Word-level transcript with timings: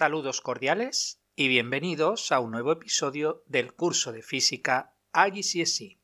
Saludos 0.00 0.40
cordiales 0.40 1.20
y 1.36 1.48
bienvenidos 1.48 2.32
a 2.32 2.40
un 2.40 2.52
nuevo 2.52 2.72
episodio 2.72 3.44
del 3.46 3.74
curso 3.74 4.12
de 4.12 4.22
física 4.22 4.94
IGCSE. 5.12 5.98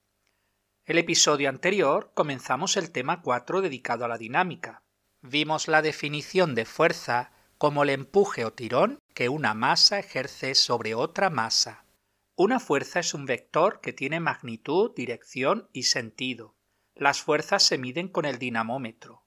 El 0.84 0.98
episodio 0.98 1.48
anterior 1.48 2.10
comenzamos 2.12 2.76
el 2.76 2.92
tema 2.92 3.22
4 3.22 3.62
dedicado 3.62 4.04
a 4.04 4.08
la 4.08 4.18
dinámica. 4.18 4.82
Vimos 5.22 5.66
la 5.66 5.80
definición 5.80 6.54
de 6.54 6.66
fuerza 6.66 7.32
como 7.56 7.84
el 7.84 7.88
empuje 7.88 8.44
o 8.44 8.52
tirón 8.52 8.98
que 9.14 9.30
una 9.30 9.54
masa 9.54 9.98
ejerce 9.98 10.54
sobre 10.54 10.94
otra 10.94 11.30
masa. 11.30 11.86
Una 12.34 12.60
fuerza 12.60 13.00
es 13.00 13.14
un 13.14 13.24
vector 13.24 13.80
que 13.80 13.94
tiene 13.94 14.20
magnitud, 14.20 14.92
dirección 14.94 15.70
y 15.72 15.84
sentido. 15.84 16.54
Las 16.94 17.22
fuerzas 17.22 17.62
se 17.62 17.78
miden 17.78 18.08
con 18.08 18.26
el 18.26 18.38
dinamómetro. 18.38 19.24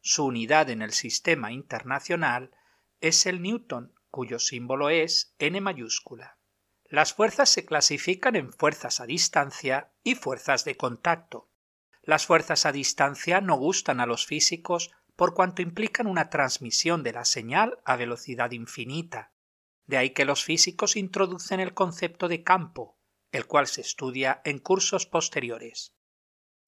Su 0.00 0.24
unidad 0.24 0.70
en 0.70 0.82
el 0.82 0.90
sistema 0.90 1.52
internacional 1.52 2.50
es 3.00 3.24
el 3.24 3.40
newton, 3.42 3.94
cuyo 4.10 4.38
símbolo 4.38 4.90
es 4.90 5.34
n 5.38 5.60
mayúscula. 5.60 6.38
Las 6.84 7.12
fuerzas 7.12 7.50
se 7.50 7.64
clasifican 7.64 8.34
en 8.36 8.52
fuerzas 8.52 9.00
a 9.00 9.06
distancia 9.06 9.92
y 10.02 10.14
fuerzas 10.14 10.64
de 10.64 10.76
contacto. 10.76 11.50
Las 12.02 12.26
fuerzas 12.26 12.64
a 12.64 12.72
distancia 12.72 13.40
no 13.42 13.56
gustan 13.56 14.00
a 14.00 14.06
los 14.06 14.24
físicos 14.24 14.90
por 15.14 15.34
cuanto 15.34 15.62
implican 15.62 16.06
una 16.06 16.30
transmisión 16.30 17.02
de 17.02 17.12
la 17.12 17.24
señal 17.24 17.80
a 17.84 17.96
velocidad 17.96 18.52
infinita. 18.52 19.32
De 19.84 19.96
ahí 19.96 20.10
que 20.10 20.24
los 20.24 20.44
físicos 20.44 20.96
introducen 20.96 21.60
el 21.60 21.74
concepto 21.74 22.28
de 22.28 22.42
campo, 22.42 22.98
el 23.32 23.46
cual 23.46 23.66
se 23.66 23.80
estudia 23.80 24.40
en 24.44 24.58
cursos 24.58 25.06
posteriores. 25.06 25.94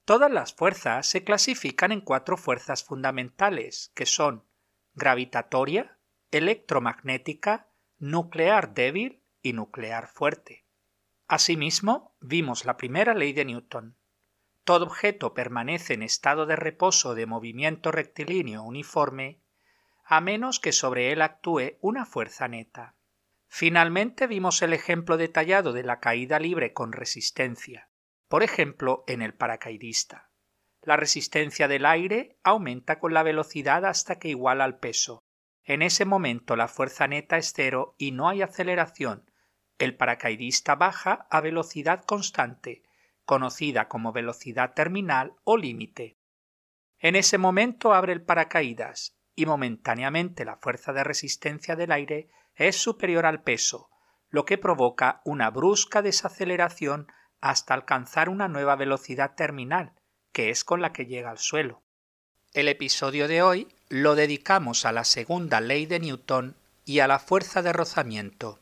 Todas 0.04 0.30
las 0.30 0.52
fuerzas 0.52 1.06
se 1.06 1.22
clasifican 1.22 1.92
en 1.92 2.00
cuatro 2.00 2.36
fuerzas 2.36 2.82
fundamentales, 2.82 3.92
que 3.94 4.06
son 4.06 4.44
gravitatoria, 4.94 5.99
electromagnética, 6.30 7.68
nuclear 7.98 8.74
débil 8.74 9.22
y 9.42 9.52
nuclear 9.52 10.08
fuerte. 10.08 10.64
Asimismo, 11.26 12.16
vimos 12.20 12.64
la 12.64 12.76
primera 12.76 13.14
ley 13.14 13.32
de 13.32 13.44
Newton. 13.44 13.96
Todo 14.64 14.84
objeto 14.86 15.34
permanece 15.34 15.94
en 15.94 16.02
estado 16.02 16.46
de 16.46 16.56
reposo 16.56 17.14
de 17.14 17.26
movimiento 17.26 17.92
rectilíneo 17.92 18.62
uniforme 18.62 19.40
a 20.04 20.20
menos 20.20 20.58
que 20.58 20.72
sobre 20.72 21.12
él 21.12 21.22
actúe 21.22 21.78
una 21.80 22.04
fuerza 22.04 22.48
neta. 22.48 22.96
Finalmente 23.46 24.26
vimos 24.26 24.60
el 24.62 24.72
ejemplo 24.72 25.16
detallado 25.16 25.72
de 25.72 25.84
la 25.84 26.00
caída 26.00 26.40
libre 26.40 26.72
con 26.72 26.92
resistencia 26.92 27.90
por 28.30 28.44
ejemplo 28.44 29.02
en 29.08 29.22
el 29.22 29.34
paracaidista. 29.34 30.30
La 30.82 30.96
resistencia 30.96 31.66
del 31.66 31.84
aire 31.84 32.38
aumenta 32.44 33.00
con 33.00 33.12
la 33.12 33.24
velocidad 33.24 33.84
hasta 33.84 34.20
que 34.20 34.28
iguala 34.28 34.62
al 34.62 34.78
peso. 34.78 35.24
En 35.64 35.82
ese 35.82 36.04
momento 36.04 36.56
la 36.56 36.68
fuerza 36.68 37.06
neta 37.06 37.36
es 37.36 37.52
cero 37.54 37.94
y 37.98 38.12
no 38.12 38.28
hay 38.28 38.42
aceleración. 38.42 39.30
El 39.78 39.96
paracaidista 39.96 40.74
baja 40.74 41.26
a 41.30 41.40
velocidad 41.40 42.04
constante, 42.04 42.82
conocida 43.24 43.88
como 43.88 44.12
velocidad 44.12 44.74
terminal 44.74 45.34
o 45.44 45.56
límite. 45.56 46.18
En 46.98 47.16
ese 47.16 47.38
momento 47.38 47.94
abre 47.94 48.12
el 48.12 48.22
paracaídas 48.22 49.16
y 49.34 49.46
momentáneamente 49.46 50.44
la 50.44 50.56
fuerza 50.56 50.92
de 50.92 51.04
resistencia 51.04 51.76
del 51.76 51.92
aire 51.92 52.28
es 52.54 52.76
superior 52.76 53.24
al 53.24 53.42
peso, 53.42 53.88
lo 54.28 54.44
que 54.44 54.58
provoca 54.58 55.22
una 55.24 55.50
brusca 55.50 56.02
desaceleración 56.02 57.06
hasta 57.40 57.74
alcanzar 57.74 58.28
una 58.28 58.48
nueva 58.48 58.76
velocidad 58.76 59.34
terminal, 59.34 59.94
que 60.32 60.50
es 60.50 60.62
con 60.62 60.82
la 60.82 60.92
que 60.92 61.06
llega 61.06 61.30
al 61.30 61.38
suelo. 61.38 61.82
El 62.52 62.68
episodio 62.68 63.28
de 63.28 63.42
hoy 63.42 63.68
lo 63.92 64.14
dedicamos 64.14 64.86
a 64.86 64.92
la 64.92 65.02
segunda 65.02 65.60
ley 65.60 65.84
de 65.84 65.98
Newton 65.98 66.54
y 66.84 67.00
a 67.00 67.08
la 67.08 67.18
fuerza 67.18 67.60
de 67.60 67.72
rozamiento. 67.72 68.60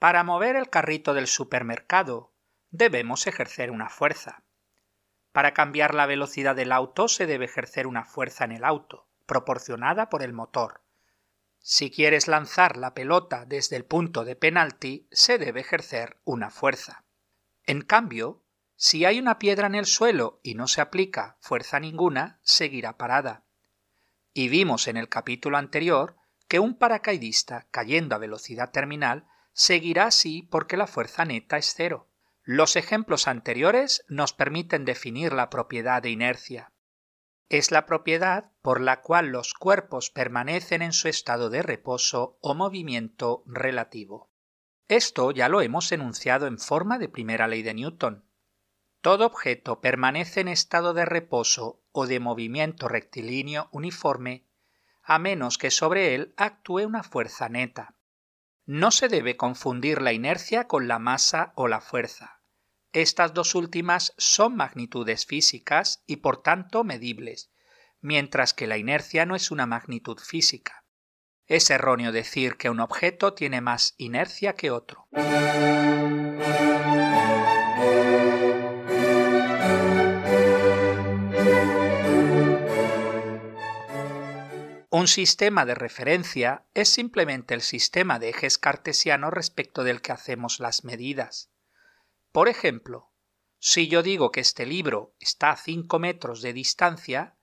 Para 0.00 0.24
mover 0.24 0.56
el 0.56 0.68
carrito 0.68 1.14
del 1.14 1.28
supermercado 1.28 2.32
debemos 2.72 3.28
ejercer 3.28 3.70
una 3.70 3.88
fuerza. 3.88 4.42
Para 5.30 5.54
cambiar 5.54 5.94
la 5.94 6.06
velocidad 6.06 6.56
del 6.56 6.72
auto 6.72 7.06
se 7.06 7.26
debe 7.26 7.44
ejercer 7.44 7.86
una 7.86 8.04
fuerza 8.04 8.44
en 8.44 8.50
el 8.50 8.64
auto, 8.64 9.06
proporcionada 9.26 10.08
por 10.08 10.24
el 10.24 10.32
motor. 10.32 10.80
Si 11.68 11.90
quieres 11.90 12.28
lanzar 12.28 12.76
la 12.76 12.94
pelota 12.94 13.44
desde 13.44 13.74
el 13.74 13.84
punto 13.84 14.24
de 14.24 14.36
penalti, 14.36 15.08
se 15.10 15.36
debe 15.36 15.62
ejercer 15.62 16.20
una 16.22 16.50
fuerza. 16.50 17.04
En 17.64 17.82
cambio, 17.82 18.44
si 18.76 19.04
hay 19.04 19.18
una 19.18 19.40
piedra 19.40 19.66
en 19.66 19.74
el 19.74 19.84
suelo 19.84 20.38
y 20.44 20.54
no 20.54 20.68
se 20.68 20.80
aplica 20.80 21.38
fuerza 21.40 21.80
ninguna, 21.80 22.38
seguirá 22.44 22.96
parada. 22.96 23.46
Y 24.32 24.48
vimos 24.48 24.86
en 24.86 24.96
el 24.96 25.08
capítulo 25.08 25.56
anterior 25.56 26.14
que 26.46 26.60
un 26.60 26.78
paracaidista 26.78 27.66
cayendo 27.72 28.14
a 28.14 28.18
velocidad 28.18 28.70
terminal 28.70 29.26
seguirá 29.52 30.04
así 30.04 30.42
porque 30.42 30.76
la 30.76 30.86
fuerza 30.86 31.24
neta 31.24 31.58
es 31.58 31.74
cero. 31.76 32.08
Los 32.44 32.76
ejemplos 32.76 33.26
anteriores 33.26 34.04
nos 34.06 34.32
permiten 34.32 34.84
definir 34.84 35.32
la 35.32 35.50
propiedad 35.50 36.00
de 36.00 36.10
inercia. 36.10 36.70
Es 37.48 37.70
la 37.70 37.86
propiedad 37.86 38.50
por 38.60 38.80
la 38.80 39.02
cual 39.02 39.28
los 39.28 39.54
cuerpos 39.54 40.10
permanecen 40.10 40.82
en 40.82 40.92
su 40.92 41.08
estado 41.08 41.48
de 41.48 41.62
reposo 41.62 42.38
o 42.40 42.54
movimiento 42.54 43.44
relativo. 43.46 44.30
Esto 44.88 45.30
ya 45.30 45.48
lo 45.48 45.60
hemos 45.60 45.90
enunciado 45.92 46.46
en 46.46 46.58
forma 46.58 46.98
de 46.98 47.08
primera 47.08 47.46
ley 47.46 47.62
de 47.62 47.74
Newton. 47.74 48.24
Todo 49.00 49.26
objeto 49.26 49.80
permanece 49.80 50.40
en 50.40 50.48
estado 50.48 50.94
de 50.94 51.04
reposo 51.04 51.82
o 51.92 52.06
de 52.06 52.18
movimiento 52.18 52.88
rectilíneo 52.88 53.68
uniforme 53.70 54.46
a 55.08 55.20
menos 55.20 55.56
que 55.56 55.70
sobre 55.70 56.16
él 56.16 56.34
actúe 56.36 56.80
una 56.84 57.04
fuerza 57.04 57.48
neta. 57.48 57.94
No 58.64 58.90
se 58.90 59.06
debe 59.06 59.36
confundir 59.36 60.02
la 60.02 60.12
inercia 60.12 60.66
con 60.66 60.88
la 60.88 60.98
masa 60.98 61.52
o 61.54 61.68
la 61.68 61.80
fuerza. 61.80 62.35
Estas 62.96 63.34
dos 63.34 63.54
últimas 63.54 64.14
son 64.16 64.56
magnitudes 64.56 65.26
físicas 65.26 66.02
y 66.06 66.16
por 66.16 66.42
tanto 66.42 66.82
medibles, 66.82 67.50
mientras 68.00 68.54
que 68.54 68.66
la 68.66 68.78
inercia 68.78 69.26
no 69.26 69.36
es 69.36 69.50
una 69.50 69.66
magnitud 69.66 70.18
física. 70.18 70.82
Es 71.44 71.68
erróneo 71.68 72.10
decir 72.10 72.56
que 72.56 72.70
un 72.70 72.80
objeto 72.80 73.34
tiene 73.34 73.60
más 73.60 73.92
inercia 73.98 74.54
que 74.54 74.70
otro. 74.70 75.06
Un 84.88 85.06
sistema 85.06 85.66
de 85.66 85.74
referencia 85.74 86.64
es 86.72 86.88
simplemente 86.88 87.52
el 87.52 87.60
sistema 87.60 88.18
de 88.18 88.30
ejes 88.30 88.56
cartesianos 88.56 89.34
respecto 89.34 89.84
del 89.84 90.00
que 90.00 90.12
hacemos 90.12 90.60
las 90.60 90.82
medidas. 90.82 91.50
Por 92.36 92.50
ejemplo, 92.50 93.14
si 93.58 93.88
yo 93.88 94.02
digo 94.02 94.30
que 94.30 94.40
este 94.40 94.66
libro 94.66 95.14
está 95.18 95.52
a 95.52 95.56
5 95.56 95.98
metros 95.98 96.42
de 96.42 96.52
distancia, 96.52 97.38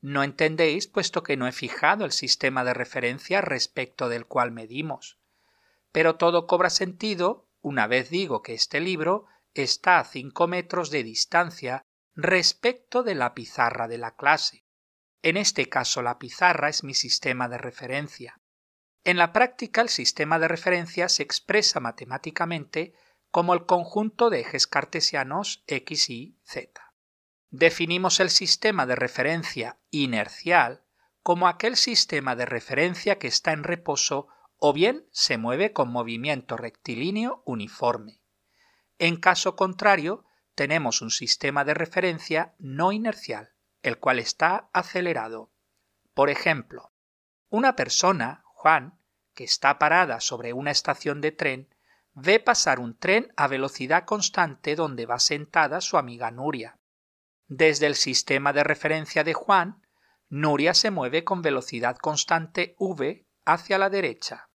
no 0.00 0.22
entendéis 0.22 0.86
puesto 0.86 1.22
que 1.22 1.36
no 1.36 1.46
he 1.46 1.52
fijado 1.52 2.06
el 2.06 2.12
sistema 2.12 2.64
de 2.64 2.72
referencia 2.72 3.42
respecto 3.42 4.08
del 4.08 4.24
cual 4.24 4.50
medimos. 4.50 5.18
Pero 5.92 6.16
todo 6.16 6.46
cobra 6.46 6.70
sentido 6.70 7.46
una 7.60 7.86
vez 7.86 8.08
digo 8.08 8.40
que 8.40 8.54
este 8.54 8.80
libro 8.80 9.26
está 9.52 9.98
a 9.98 10.04
5 10.04 10.46
metros 10.48 10.90
de 10.90 11.02
distancia 11.02 11.82
respecto 12.14 13.02
de 13.02 13.16
la 13.16 13.34
pizarra 13.34 13.86
de 13.86 13.98
la 13.98 14.16
clase. 14.16 14.64
En 15.20 15.36
este 15.36 15.68
caso 15.68 16.00
la 16.00 16.18
pizarra 16.18 16.70
es 16.70 16.84
mi 16.84 16.94
sistema 16.94 17.50
de 17.50 17.58
referencia. 17.58 18.40
En 19.04 19.18
la 19.18 19.34
práctica 19.34 19.82
el 19.82 19.90
sistema 19.90 20.38
de 20.38 20.48
referencia 20.48 21.10
se 21.10 21.22
expresa 21.22 21.80
matemáticamente 21.80 22.94
como 23.30 23.54
el 23.54 23.66
conjunto 23.66 24.30
de 24.30 24.40
ejes 24.40 24.66
cartesianos 24.66 25.62
x, 25.66 26.10
y 26.10 26.38
z. 26.44 26.94
Definimos 27.50 28.20
el 28.20 28.30
sistema 28.30 28.86
de 28.86 28.96
referencia 28.96 29.78
inercial 29.90 30.84
como 31.22 31.48
aquel 31.48 31.76
sistema 31.76 32.36
de 32.36 32.46
referencia 32.46 33.18
que 33.18 33.28
está 33.28 33.52
en 33.52 33.64
reposo 33.64 34.28
o 34.58 34.72
bien 34.72 35.06
se 35.12 35.38
mueve 35.38 35.72
con 35.72 35.90
movimiento 35.90 36.56
rectilíneo 36.56 37.42
uniforme. 37.44 38.20
En 38.98 39.16
caso 39.16 39.54
contrario, 39.54 40.24
tenemos 40.54 41.02
un 41.02 41.10
sistema 41.10 41.64
de 41.64 41.74
referencia 41.74 42.54
no 42.58 42.92
inercial, 42.92 43.52
el 43.82 43.98
cual 43.98 44.18
está 44.18 44.68
acelerado. 44.72 45.52
Por 46.14 46.30
ejemplo, 46.30 46.92
una 47.48 47.76
persona, 47.76 48.42
Juan, 48.44 48.98
que 49.34 49.44
está 49.44 49.78
parada 49.78 50.20
sobre 50.20 50.52
una 50.52 50.72
estación 50.72 51.20
de 51.20 51.30
tren, 51.30 51.74
ve 52.20 52.40
pasar 52.40 52.80
un 52.80 52.98
tren 52.98 53.32
a 53.36 53.46
velocidad 53.46 54.04
constante 54.04 54.74
donde 54.74 55.06
va 55.06 55.20
sentada 55.20 55.80
su 55.80 55.96
amiga 55.98 56.32
Nuria. 56.32 56.78
Desde 57.46 57.86
el 57.86 57.94
sistema 57.94 58.52
de 58.52 58.64
referencia 58.64 59.22
de 59.22 59.34
Juan, 59.34 59.86
Nuria 60.28 60.74
se 60.74 60.90
mueve 60.90 61.22
con 61.22 61.42
velocidad 61.42 61.96
constante 61.96 62.74
v 62.78 63.24
hacia 63.44 63.78
la 63.78 63.88
derecha. 63.88 64.50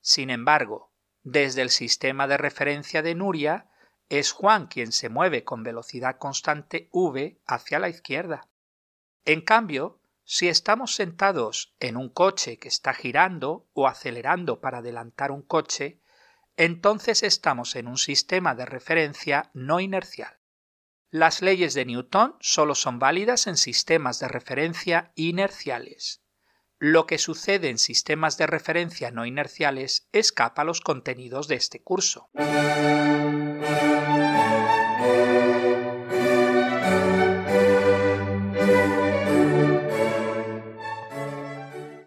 Sin 0.00 0.30
embargo, 0.30 0.92
desde 1.22 1.62
el 1.62 1.70
sistema 1.70 2.26
de 2.26 2.38
referencia 2.38 3.02
de 3.02 3.14
Nuria, 3.14 3.70
es 4.08 4.32
Juan 4.32 4.66
quien 4.66 4.90
se 4.90 5.08
mueve 5.08 5.44
con 5.44 5.62
velocidad 5.62 6.18
constante 6.18 6.88
v 6.92 7.40
hacia 7.46 7.78
la 7.78 7.88
izquierda. 7.88 8.48
En 9.24 9.42
cambio, 9.42 10.00
si 10.24 10.48
estamos 10.48 10.96
sentados 10.96 11.72
en 11.78 11.96
un 11.96 12.08
coche 12.08 12.58
que 12.58 12.68
está 12.68 12.92
girando 12.94 13.68
o 13.74 13.86
acelerando 13.86 14.60
para 14.60 14.78
adelantar 14.78 15.30
un 15.30 15.42
coche, 15.42 16.00
entonces 16.56 17.22
estamos 17.22 17.76
en 17.76 17.86
un 17.86 17.98
sistema 17.98 18.54
de 18.54 18.64
referencia 18.64 19.50
no 19.52 19.80
inercial. 19.80 20.40
Las 21.10 21.42
leyes 21.42 21.74
de 21.74 21.84
Newton 21.84 22.36
solo 22.40 22.74
son 22.74 22.98
válidas 22.98 23.46
en 23.46 23.56
sistemas 23.56 24.18
de 24.18 24.28
referencia 24.28 25.12
inerciales. 25.14 26.22
Lo 26.78 27.06
que 27.06 27.18
sucede 27.18 27.70
en 27.70 27.78
sistemas 27.78 28.36
de 28.36 28.46
referencia 28.46 29.10
no 29.10 29.24
inerciales 29.24 30.08
escapa 30.12 30.62
a 30.62 30.64
los 30.64 30.80
contenidos 30.80 31.48
de 31.48 31.54
este 31.54 31.82
curso. 31.82 32.28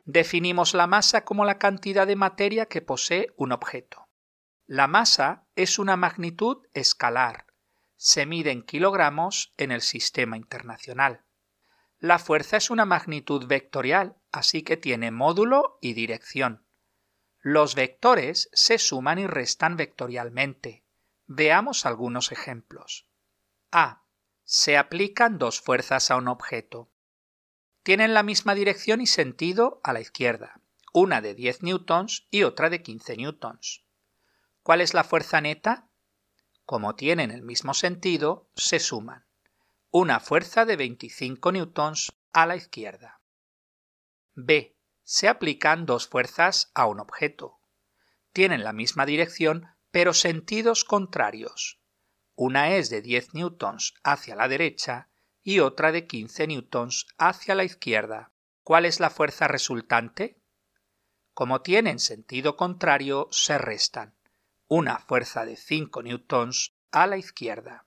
Definimos 0.05 0.73
la 0.73 0.87
masa 0.87 1.23
como 1.23 1.45
la 1.45 1.57
cantidad 1.57 2.05
de 2.05 2.15
materia 2.15 2.65
que 2.65 2.81
posee 2.81 3.27
un 3.37 3.51
objeto. 3.51 4.08
La 4.71 4.85
masa 4.85 5.47
es 5.55 5.79
una 5.79 5.95
magnitud 5.95 6.67
escalar. 6.75 7.47
Se 7.95 8.27
mide 8.27 8.51
en 8.51 8.61
kilogramos 8.61 9.51
en 9.57 9.71
el 9.71 9.81
sistema 9.81 10.37
internacional. 10.37 11.25
La 11.97 12.19
fuerza 12.19 12.57
es 12.57 12.69
una 12.69 12.85
magnitud 12.85 13.47
vectorial, 13.47 14.17
así 14.31 14.61
que 14.61 14.77
tiene 14.77 15.09
módulo 15.09 15.79
y 15.81 15.93
dirección. 15.93 16.67
Los 17.39 17.73
vectores 17.73 18.51
se 18.53 18.77
suman 18.77 19.17
y 19.17 19.25
restan 19.25 19.75
vectorialmente. 19.75 20.85
Veamos 21.25 21.87
algunos 21.87 22.31
ejemplos. 22.31 23.07
A. 23.71 24.03
Se 24.43 24.77
aplican 24.77 25.39
dos 25.39 25.61
fuerzas 25.61 26.11
a 26.11 26.17
un 26.17 26.27
objeto. 26.27 26.91
Tienen 27.81 28.13
la 28.13 28.21
misma 28.21 28.53
dirección 28.53 29.01
y 29.01 29.07
sentido 29.07 29.81
a 29.83 29.93
la 29.93 30.01
izquierda, 30.01 30.61
una 30.93 31.21
de 31.21 31.33
10 31.33 31.63
newtons 31.63 32.27
y 32.29 32.43
otra 32.43 32.69
de 32.69 32.83
15 32.83 33.17
newtons. 33.17 33.88
¿Cuál 34.69 34.81
es 34.81 34.93
la 34.93 35.03
fuerza 35.03 35.41
neta? 35.41 35.89
Como 36.63 36.93
tienen 36.93 37.31
el 37.31 37.41
mismo 37.41 37.73
sentido, 37.73 38.51
se 38.53 38.77
suman. 38.77 39.25
Una 39.89 40.19
fuerza 40.19 40.63
de 40.63 40.75
25 40.75 41.51
newtons 41.51 42.13
a 42.33 42.45
la 42.45 42.55
izquierda. 42.55 43.19
B. 44.35 44.77
Se 45.01 45.27
aplican 45.27 45.87
dos 45.87 46.07
fuerzas 46.07 46.69
a 46.75 46.85
un 46.85 46.99
objeto. 46.99 47.59
Tienen 48.31 48.63
la 48.63 48.71
misma 48.71 49.07
dirección, 49.07 49.65
pero 49.89 50.13
sentidos 50.13 50.83
contrarios. 50.83 51.81
Una 52.35 52.75
es 52.75 52.91
de 52.91 53.01
10 53.01 53.33
newtons 53.33 53.95
hacia 54.03 54.35
la 54.35 54.47
derecha 54.47 55.09
y 55.41 55.61
otra 55.61 55.91
de 55.91 56.05
15 56.05 56.45
newtons 56.45 57.07
hacia 57.17 57.55
la 57.55 57.63
izquierda. 57.63 58.33
¿Cuál 58.61 58.85
es 58.85 58.99
la 58.99 59.09
fuerza 59.09 59.47
resultante? 59.47 60.39
Como 61.33 61.63
tienen 61.63 61.97
sentido 61.97 62.55
contrario, 62.55 63.29
se 63.31 63.57
restan 63.57 64.18
una 64.69 64.99
fuerza 64.99 65.45
de 65.45 65.55
5 65.55 66.03
newtons 66.03 66.75
a 66.91 67.07
la 67.07 67.17
izquierda. 67.17 67.85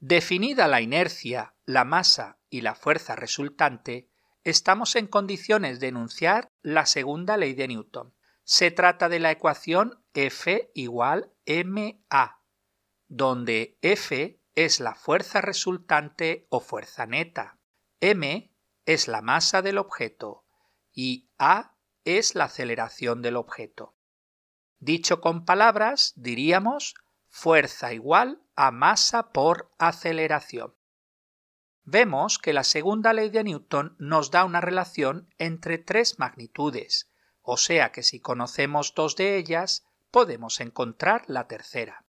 Definida 0.00 0.68
la 0.68 0.80
inercia, 0.80 1.54
la 1.66 1.84
masa 1.84 2.38
y 2.48 2.62
la 2.62 2.74
fuerza 2.74 3.14
resultante, 3.14 4.08
estamos 4.42 4.96
en 4.96 5.06
condiciones 5.06 5.80
de 5.80 5.88
enunciar 5.88 6.50
la 6.62 6.86
segunda 6.86 7.36
ley 7.36 7.52
de 7.52 7.68
Newton. 7.68 8.14
Se 8.42 8.70
trata 8.70 9.10
de 9.10 9.18
la 9.18 9.32
ecuación 9.32 10.02
F 10.14 10.70
igual 10.74 11.30
ma, 11.66 12.40
donde 13.08 13.76
F 13.82 14.40
es 14.56 14.80
la 14.80 14.94
fuerza 14.94 15.42
resultante 15.42 16.46
o 16.48 16.60
fuerza 16.60 17.04
neta. 17.04 17.58
m 18.00 18.50
es 18.86 19.06
la 19.06 19.20
masa 19.20 19.60
del 19.60 19.76
objeto 19.76 20.46
y 20.92 21.28
a 21.38 21.76
es 22.04 22.34
la 22.34 22.44
aceleración 22.44 23.20
del 23.20 23.36
objeto. 23.36 23.96
Dicho 24.78 25.20
con 25.20 25.44
palabras, 25.44 26.14
diríamos 26.16 26.94
fuerza 27.28 27.92
igual 27.92 28.42
a 28.54 28.70
masa 28.70 29.30
por 29.30 29.70
aceleración. 29.78 30.74
Vemos 31.82 32.38
que 32.38 32.54
la 32.54 32.64
segunda 32.64 33.12
ley 33.12 33.28
de 33.28 33.44
Newton 33.44 33.94
nos 33.98 34.30
da 34.30 34.46
una 34.46 34.62
relación 34.62 35.28
entre 35.36 35.76
tres 35.76 36.18
magnitudes, 36.18 37.10
o 37.42 37.58
sea 37.58 37.92
que 37.92 38.02
si 38.02 38.20
conocemos 38.20 38.94
dos 38.94 39.16
de 39.16 39.36
ellas, 39.36 39.84
podemos 40.10 40.60
encontrar 40.60 41.24
la 41.26 41.46
tercera 41.46 42.05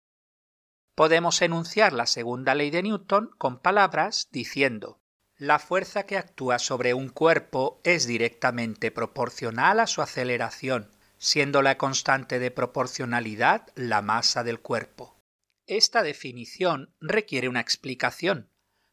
podemos 0.97 1.41
enunciar 1.43 1.93
la 1.93 2.07
segunda 2.07 2.57
ley 2.57 2.71
de 2.71 2.83
Newton 2.83 3.31
con 3.39 3.61
palabras 3.61 4.29
diciendo 4.33 5.01
la 5.39 5.59
fuerza 5.59 6.07
que 6.07 6.17
actúa 6.17 6.59
sobre 6.59 6.95
un 6.95 7.11
cuerpo 7.11 7.83
es 7.85 8.07
directamente 8.07 8.91
proporcional 8.91 9.81
a 9.81 9.87
su 9.87 10.01
aceleración, 10.01 10.91
siendo 11.19 11.61
la 11.61 11.77
constante 11.77 12.39
de 12.39 12.51
proporcionalidad 12.51 13.67
la 13.75 14.01
masa 14.01 14.45
del 14.45 14.61
cuerpo. 14.61 15.21
Esta 15.67 16.03
definición 16.03 16.95
requiere 17.01 17.51
una 17.51 17.61
explicación. 17.61 18.51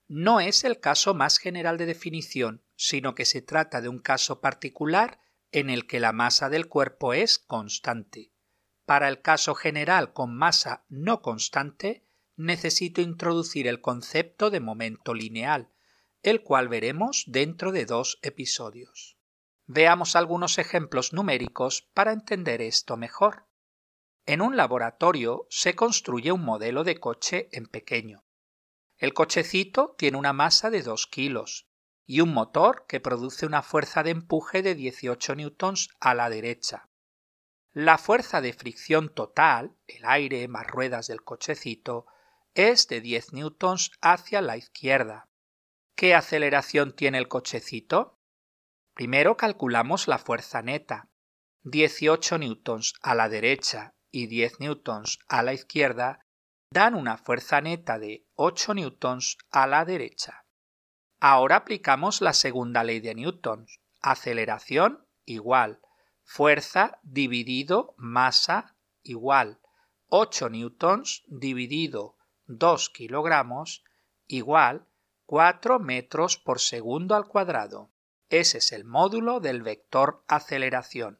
No 0.09 0.41
es 0.41 0.65
el 0.65 0.81
caso 0.81 1.13
más 1.13 1.37
general 1.37 1.77
de 1.77 1.85
definición, 1.85 2.61
sino 2.75 3.15
que 3.15 3.23
se 3.23 3.41
trata 3.41 3.79
de 3.79 3.87
un 3.87 3.99
caso 3.99 4.41
particular 4.41 5.21
en 5.53 5.69
el 5.69 5.87
que 5.87 6.01
la 6.01 6.11
masa 6.11 6.49
del 6.49 6.67
cuerpo 6.67 7.13
es 7.13 7.39
constante. 7.39 8.32
Para 8.85 9.07
el 9.07 9.21
caso 9.21 9.55
general 9.55 10.13
con 10.13 10.35
masa 10.35 10.85
no 10.89 11.21
constante, 11.21 12.05
necesito 12.35 13.01
introducir 13.01 13.67
el 13.67 13.79
concepto 13.79 14.49
de 14.49 14.59
momento 14.59 15.13
lineal, 15.13 15.69
el 16.21 16.41
cual 16.41 16.67
veremos 16.67 17.23
dentro 17.27 17.71
de 17.71 17.85
dos 17.85 18.19
episodios. 18.21 19.17
Veamos 19.65 20.15
algunos 20.15 20.57
ejemplos 20.57 21.13
numéricos 21.13 21.83
para 21.93 22.11
entender 22.11 22.61
esto 22.61 22.97
mejor. 22.97 23.45
En 24.25 24.41
un 24.41 24.57
laboratorio 24.57 25.47
se 25.49 25.75
construye 25.75 26.31
un 26.31 26.43
modelo 26.43 26.83
de 26.83 26.99
coche 26.99 27.49
en 27.51 27.67
pequeño. 27.67 28.25
El 28.97 29.13
cochecito 29.13 29.95
tiene 29.97 30.17
una 30.17 30.33
masa 30.33 30.69
de 30.69 30.81
2 30.81 31.07
kilos 31.07 31.67
y 32.05 32.21
un 32.21 32.33
motor 32.33 32.85
que 32.87 32.99
produce 32.99 33.45
una 33.45 33.61
fuerza 33.61 34.03
de 34.03 34.11
empuje 34.11 34.61
de 34.61 34.75
18 34.75 35.35
newtons 35.35 35.89
a 35.99 36.13
la 36.13 36.29
derecha. 36.29 36.89
La 37.73 37.97
fuerza 37.97 38.39
de 38.39 38.53
fricción 38.53 39.11
total, 39.11 39.75
el 39.87 40.05
aire 40.05 40.47
más 40.47 40.67
ruedas 40.67 41.07
del 41.07 41.23
cochecito, 41.23 42.05
es 42.53 42.87
de 42.87 43.01
10 43.01 43.33
newtons 43.33 43.91
hacia 43.99 44.41
la 44.41 44.57
izquierda. 44.57 45.27
¿Qué 45.95 46.13
aceleración 46.13 46.95
tiene 46.95 47.17
el 47.17 47.27
cochecito? 47.27 48.19
Primero 48.93 49.37
calculamos 49.37 50.07
la 50.07 50.19
fuerza 50.19 50.61
neta. 50.61 51.09
18 51.63 52.37
newtons 52.37 52.93
a 53.01 53.15
la 53.15 53.27
derecha 53.27 53.95
y 54.11 54.27
10 54.27 54.59
newtons 54.59 55.17
a 55.27 55.41
la 55.41 55.53
izquierda 55.53 56.27
dan 56.69 56.93
una 56.93 57.17
fuerza 57.17 57.59
neta 57.59 57.97
de 57.97 58.27
8 58.35 58.75
newtons 58.75 59.39
a 59.49 59.65
la 59.65 59.83
derecha. 59.83 60.45
Ahora 61.19 61.55
aplicamos 61.55 62.21
la 62.21 62.33
segunda 62.33 62.83
ley 62.83 62.99
de 62.99 63.15
Newton. 63.15 63.65
Aceleración 63.99 65.07
igual 65.25 65.79
fuerza 66.23 66.99
dividido 67.03 67.93
masa 67.97 68.75
igual 69.03 69.59
8 70.07 70.49
newtons 70.49 71.23
dividido 71.27 72.17
2 72.45 72.89
kilogramos 72.89 73.83
igual 74.27 74.87
4 75.25 75.79
metros 75.79 76.37
por 76.37 76.59
segundo 76.59 77.15
al 77.15 77.27
cuadrado. 77.27 77.91
Ese 78.29 78.59
es 78.59 78.71
el 78.71 78.83
módulo 78.85 79.39
del 79.39 79.63
vector 79.63 80.23
aceleración. 80.27 81.19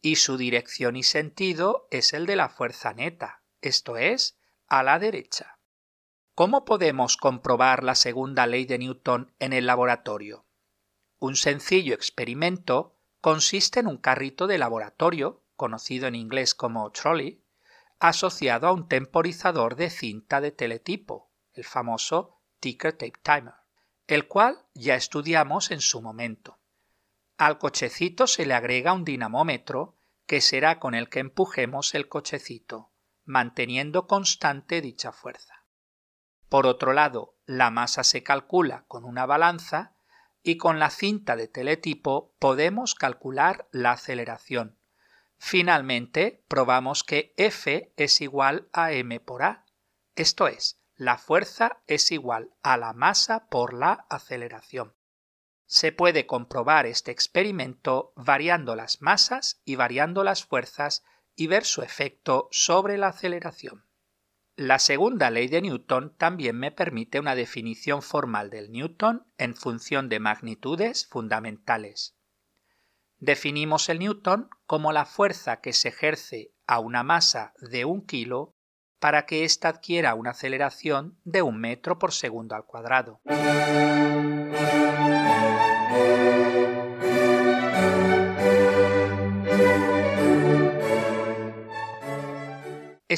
Y 0.00 0.16
su 0.16 0.36
dirección 0.36 0.96
y 0.96 1.02
sentido 1.02 1.88
es 1.90 2.12
el 2.12 2.26
de 2.26 2.36
la 2.36 2.48
fuerza 2.48 2.94
neta, 2.94 3.42
esto 3.60 3.96
es, 3.96 4.38
a 4.68 4.82
la 4.82 4.98
derecha. 4.98 5.58
¿Cómo 6.34 6.64
podemos 6.64 7.16
comprobar 7.16 7.82
la 7.82 7.94
segunda 7.94 8.46
ley 8.46 8.64
de 8.64 8.78
Newton 8.78 9.34
en 9.40 9.52
el 9.52 9.66
laboratorio? 9.66 10.46
Un 11.18 11.34
sencillo 11.34 11.94
experimento 11.94 12.97
consiste 13.20 13.80
en 13.80 13.86
un 13.86 13.98
carrito 13.98 14.46
de 14.46 14.58
laboratorio, 14.58 15.42
conocido 15.56 16.06
en 16.06 16.14
inglés 16.14 16.54
como 16.54 16.90
trolley, 16.92 17.42
asociado 17.98 18.68
a 18.68 18.72
un 18.72 18.88
temporizador 18.88 19.74
de 19.76 19.90
cinta 19.90 20.40
de 20.40 20.52
teletipo, 20.52 21.30
el 21.52 21.64
famoso 21.64 22.40
ticker 22.60 22.92
tape 22.92 23.20
timer, 23.22 23.54
el 24.06 24.28
cual 24.28 24.66
ya 24.74 24.94
estudiamos 24.94 25.70
en 25.70 25.80
su 25.80 26.00
momento. 26.00 26.58
Al 27.36 27.58
cochecito 27.58 28.26
se 28.26 28.46
le 28.46 28.54
agrega 28.54 28.92
un 28.92 29.04
dinamómetro 29.04 29.96
que 30.26 30.40
será 30.40 30.78
con 30.78 30.94
el 30.94 31.08
que 31.08 31.20
empujemos 31.20 31.94
el 31.94 32.08
cochecito, 32.08 32.92
manteniendo 33.24 34.06
constante 34.06 34.80
dicha 34.80 35.12
fuerza. 35.12 35.64
Por 36.48 36.66
otro 36.66 36.92
lado, 36.92 37.36
la 37.46 37.70
masa 37.70 38.04
se 38.04 38.22
calcula 38.22 38.84
con 38.88 39.04
una 39.04 39.26
balanza 39.26 39.94
y 40.42 40.56
con 40.56 40.78
la 40.78 40.90
cinta 40.90 41.36
de 41.36 41.48
teletipo 41.48 42.34
podemos 42.38 42.94
calcular 42.94 43.68
la 43.70 43.92
aceleración. 43.92 44.78
Finalmente, 45.38 46.44
probamos 46.48 47.04
que 47.04 47.32
F 47.36 47.92
es 47.96 48.20
igual 48.20 48.68
a 48.72 48.92
m 48.92 49.20
por 49.20 49.42
a, 49.42 49.64
esto 50.16 50.48
es, 50.48 50.80
la 50.96 51.16
fuerza 51.16 51.80
es 51.86 52.10
igual 52.10 52.50
a 52.62 52.76
la 52.76 52.92
masa 52.92 53.46
por 53.48 53.72
la 53.72 54.06
aceleración. 54.10 54.96
Se 55.64 55.92
puede 55.92 56.26
comprobar 56.26 56.86
este 56.86 57.12
experimento 57.12 58.12
variando 58.16 58.74
las 58.74 59.00
masas 59.00 59.60
y 59.64 59.76
variando 59.76 60.24
las 60.24 60.44
fuerzas 60.44 61.04
y 61.36 61.46
ver 61.46 61.64
su 61.64 61.82
efecto 61.82 62.48
sobre 62.50 62.98
la 62.98 63.08
aceleración. 63.08 63.87
La 64.58 64.80
segunda 64.80 65.30
ley 65.30 65.46
de 65.46 65.62
Newton 65.62 66.16
también 66.18 66.58
me 66.58 66.72
permite 66.72 67.20
una 67.20 67.36
definición 67.36 68.02
formal 68.02 68.50
del 68.50 68.72
Newton 68.72 69.24
en 69.38 69.54
función 69.54 70.08
de 70.08 70.18
magnitudes 70.18 71.06
fundamentales. 71.06 72.16
Definimos 73.18 73.88
el 73.88 74.00
Newton 74.00 74.50
como 74.66 74.90
la 74.90 75.04
fuerza 75.06 75.60
que 75.60 75.72
se 75.72 75.90
ejerce 75.90 76.56
a 76.66 76.80
una 76.80 77.04
masa 77.04 77.52
de 77.60 77.84
un 77.84 78.04
kilo 78.04 78.56
para 78.98 79.26
que 79.26 79.44
ésta 79.44 79.68
adquiera 79.68 80.16
una 80.16 80.30
aceleración 80.30 81.20
de 81.22 81.42
un 81.42 81.60
metro 81.60 82.00
por 82.00 82.10
segundo 82.10 82.56
al 82.56 82.64
cuadrado. 82.64 83.20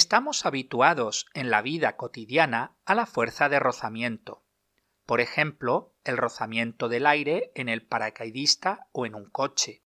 Estamos 0.03 0.47
habituados 0.47 1.27
en 1.35 1.51
la 1.51 1.61
vida 1.61 1.99
cotidiana 1.99 2.75
a 2.87 2.95
la 2.95 3.05
fuerza 3.05 3.51
de 3.51 3.59
rozamiento. 3.59 4.47
Por 5.05 5.21
ejemplo, 5.21 5.95
el 6.05 6.17
rozamiento 6.17 6.89
del 6.89 7.07
aire 7.07 7.53
en 7.55 7.69
el 7.69 7.87
paracaidista 7.87 8.89
o 8.93 9.05
en 9.05 9.15
un 9.15 9.29
coche, 9.29 9.85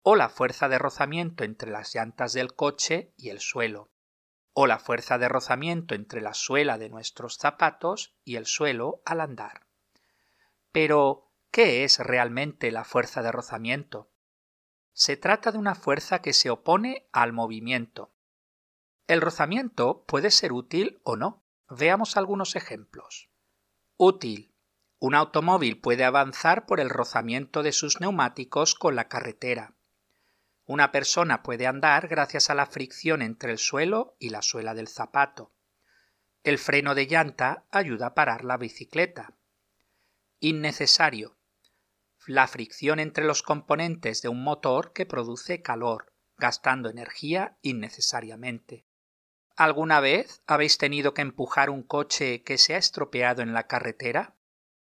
o 0.00 0.16
la 0.16 0.30
fuerza 0.30 0.70
de 0.70 0.78
rozamiento 0.78 1.44
entre 1.44 1.70
las 1.70 1.94
llantas 1.94 2.32
del 2.32 2.54
coche 2.54 3.12
y 3.18 3.28
el 3.28 3.38
suelo, 3.40 3.92
o 4.54 4.66
la 4.66 4.78
fuerza 4.78 5.18
de 5.18 5.28
rozamiento 5.28 5.94
entre 5.94 6.22
la 6.22 6.32
suela 6.32 6.78
de 6.78 6.88
nuestros 6.88 7.36
zapatos 7.36 8.16
y 8.24 8.36
el 8.36 8.46
suelo 8.46 9.02
al 9.04 9.20
andar. 9.20 9.66
Pero, 10.72 11.34
¿qué 11.50 11.84
es 11.84 11.98
realmente 11.98 12.70
la 12.72 12.84
fuerza 12.84 13.22
de 13.22 13.30
rozamiento? 13.30 14.10
Se 14.94 15.18
trata 15.18 15.52
de 15.52 15.58
una 15.58 15.74
fuerza 15.74 16.22
que 16.22 16.32
se 16.32 16.48
opone 16.48 17.10
al 17.12 17.34
movimiento, 17.34 18.14
el 19.10 19.20
rozamiento 19.20 20.04
puede 20.06 20.30
ser 20.30 20.52
útil 20.52 21.00
o 21.02 21.16
no. 21.16 21.42
Veamos 21.68 22.16
algunos 22.16 22.54
ejemplos. 22.54 23.28
Útil. 23.96 24.54
Un 25.00 25.16
automóvil 25.16 25.80
puede 25.80 26.04
avanzar 26.04 26.64
por 26.64 26.78
el 26.78 26.90
rozamiento 26.90 27.64
de 27.64 27.72
sus 27.72 28.00
neumáticos 28.00 28.76
con 28.76 28.94
la 28.94 29.08
carretera. 29.08 29.74
Una 30.64 30.92
persona 30.92 31.42
puede 31.42 31.66
andar 31.66 32.06
gracias 32.06 32.50
a 32.50 32.54
la 32.54 32.66
fricción 32.66 33.20
entre 33.20 33.50
el 33.50 33.58
suelo 33.58 34.14
y 34.20 34.28
la 34.28 34.42
suela 34.42 34.74
del 34.74 34.86
zapato. 34.86 35.50
El 36.44 36.58
freno 36.58 36.94
de 36.94 37.08
llanta 37.08 37.64
ayuda 37.72 38.06
a 38.06 38.14
parar 38.14 38.44
la 38.44 38.58
bicicleta. 38.58 39.34
Innecesario. 40.38 41.36
La 42.28 42.46
fricción 42.46 43.00
entre 43.00 43.24
los 43.24 43.42
componentes 43.42 44.22
de 44.22 44.28
un 44.28 44.44
motor 44.44 44.92
que 44.92 45.04
produce 45.04 45.62
calor, 45.62 46.12
gastando 46.36 46.88
energía 46.88 47.58
innecesariamente. 47.60 48.86
¿Alguna 49.60 50.00
vez 50.00 50.42
habéis 50.46 50.78
tenido 50.78 51.12
que 51.12 51.20
empujar 51.20 51.68
un 51.68 51.82
coche 51.82 52.42
que 52.42 52.56
se 52.56 52.74
ha 52.74 52.78
estropeado 52.78 53.42
en 53.42 53.52
la 53.52 53.66
carretera? 53.66 54.34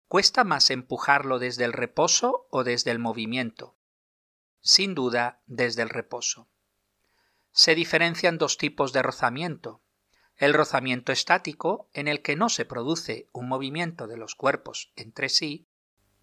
¿Cuesta 0.07 0.43
más 0.43 0.71
empujarlo 0.71 1.37
desde 1.37 1.65
el 1.65 1.71
reposo 1.71 2.47
o 2.49 2.63
desde 2.63 2.89
el 2.89 2.97
movimiento? 2.97 3.77
Sin 4.61 4.95
duda, 4.95 5.39
desde 5.45 5.83
el 5.83 5.89
reposo. 5.89 6.49
Se 7.51 7.75
diferencian 7.75 8.39
dos 8.39 8.57
tipos 8.57 8.91
de 8.91 9.03
rozamiento. 9.03 9.83
El 10.35 10.55
rozamiento 10.55 11.11
estático, 11.11 11.87
en 11.93 12.07
el 12.07 12.23
que 12.23 12.35
no 12.35 12.49
se 12.49 12.65
produce 12.65 13.29
un 13.33 13.47
movimiento 13.47 14.07
de 14.07 14.17
los 14.17 14.33
cuerpos 14.33 14.91
entre 14.95 15.29
sí, 15.29 15.67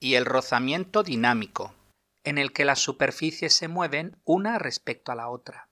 y 0.01 0.17
el 0.17 0.27
rozamiento 0.27 1.05
dinámico, 1.05 1.77
en 2.25 2.39
el 2.39 2.53
que 2.53 2.65
las 2.65 2.81
superficies 2.81 3.53
se 3.53 3.69
mueven 3.69 4.21
una 4.25 4.59
respecto 4.59 5.13
a 5.13 5.15
la 5.15 5.29
otra 5.29 5.69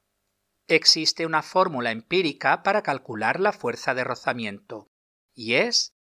existe 0.70 1.26
una 1.26 1.42
fórmula 1.42 1.90
empírica 1.90 2.62
para 2.62 2.82
calcular 2.82 3.40
la 3.40 3.52
fuerza 3.52 3.92
de 3.92 4.04
rozamiento, 4.04 4.88
y 5.34 5.54
es 5.54 5.96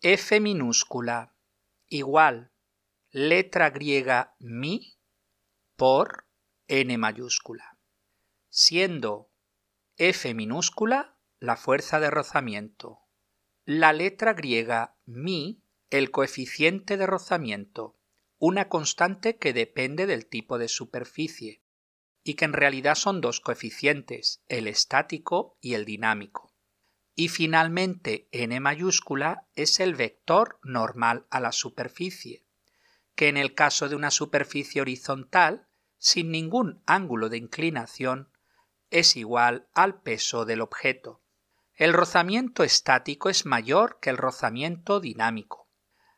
F 0.00 0.40
minúscula 0.40 1.36
igual 1.88 2.52
letra 3.10 3.68
griega 3.68 4.34
mi 4.38 4.98
por 5.76 6.26
n 6.68 6.96
mayúscula, 6.96 7.78
siendo 8.48 9.30
F 9.98 10.32
minúscula 10.32 11.18
la 11.38 11.56
fuerza 11.56 12.00
de 12.00 12.10
rozamiento, 12.10 13.00
la 13.66 13.92
letra 13.92 14.32
griega 14.32 14.96
mi 15.04 15.62
el 15.90 16.10
coeficiente 16.10 16.96
de 16.96 17.06
rozamiento, 17.06 17.98
una 18.38 18.70
constante 18.70 19.36
que 19.36 19.52
depende 19.52 20.06
del 20.06 20.26
tipo 20.26 20.56
de 20.56 20.68
superficie, 20.68 21.61
y 22.24 22.34
que 22.34 22.44
en 22.44 22.52
realidad 22.52 22.94
son 22.94 23.20
dos 23.20 23.40
coeficientes, 23.40 24.42
el 24.48 24.68
estático 24.68 25.56
y 25.60 25.74
el 25.74 25.84
dinámico. 25.84 26.54
Y 27.14 27.28
finalmente 27.28 28.28
n 28.32 28.58
mayúscula 28.60 29.46
es 29.54 29.80
el 29.80 29.94
vector 29.94 30.58
normal 30.62 31.26
a 31.30 31.40
la 31.40 31.52
superficie, 31.52 32.46
que 33.14 33.28
en 33.28 33.36
el 33.36 33.54
caso 33.54 33.88
de 33.88 33.96
una 33.96 34.10
superficie 34.10 34.80
horizontal, 34.80 35.68
sin 35.98 36.30
ningún 36.30 36.82
ángulo 36.86 37.28
de 37.28 37.36
inclinación, 37.36 38.30
es 38.90 39.16
igual 39.16 39.68
al 39.74 40.00
peso 40.02 40.44
del 40.44 40.60
objeto. 40.60 41.22
El 41.74 41.92
rozamiento 41.92 42.62
estático 42.64 43.28
es 43.28 43.46
mayor 43.46 43.98
que 44.00 44.10
el 44.10 44.16
rozamiento 44.16 45.00
dinámico. 45.00 45.68